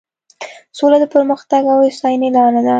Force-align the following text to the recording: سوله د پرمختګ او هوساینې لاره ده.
سوله 0.77 0.97
د 1.01 1.05
پرمختګ 1.13 1.61
او 1.71 1.77
هوساینې 1.83 2.29
لاره 2.35 2.61
ده. 2.65 2.69